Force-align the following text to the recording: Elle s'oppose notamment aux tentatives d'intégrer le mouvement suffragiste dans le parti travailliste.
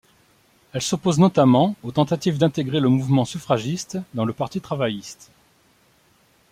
Elle 0.73 0.81
s'oppose 0.81 1.19
notamment 1.19 1.75
aux 1.83 1.91
tentatives 1.91 2.39
d'intégrer 2.39 2.79
le 2.79 2.89
mouvement 2.89 3.23
suffragiste 3.23 3.99
dans 4.15 4.25
le 4.25 4.33
parti 4.33 4.59
travailliste. 4.59 5.31